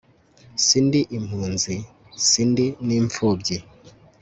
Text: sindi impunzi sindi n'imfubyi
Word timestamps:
sindi 0.65 0.99
impunzi 1.17 1.75
sindi 2.29 2.65
n'imfubyi 2.85 3.57